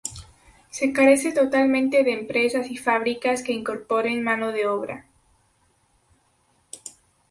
[0.71, 5.05] Se carece totalmente de empresas y fábricas que incorporen mano de obra.